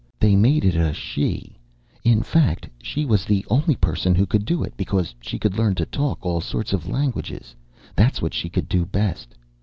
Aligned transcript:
They 0.19 0.35
made 0.35 0.65
it 0.65 0.73
a 0.75 0.93
she. 0.95 1.57
In 2.03 2.23
fact, 2.23 2.67
she 2.81 3.05
was 3.05 3.23
the 3.23 3.45
only 3.51 3.75
person 3.75 4.15
who 4.15 4.25
could 4.25 4.45
do 4.45 4.63
it 4.63 4.75
because 4.75 5.13
she 5.21 5.37
could 5.37 5.59
learn 5.59 5.75
to 5.75 5.85
talk 5.85 6.25
all 6.25 6.41
sorts 6.41 6.73
of 6.73 6.89
languages 6.89 7.53
that's 7.95 8.19
what 8.19 8.33
she 8.33 8.49
could 8.49 8.67
do 8.67 8.83
best. 8.83 9.35